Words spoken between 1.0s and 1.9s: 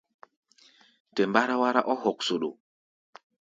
Tɛ mbáráwárá